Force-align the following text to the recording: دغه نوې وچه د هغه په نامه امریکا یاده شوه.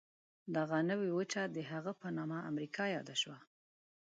دغه 0.55 0.77
نوې 0.89 1.09
وچه 1.17 1.41
د 1.55 1.57
هغه 1.71 1.91
په 2.01 2.07
نامه 2.17 2.39
امریکا 2.51 2.83
یاده 2.95 3.15
شوه. 3.21 3.37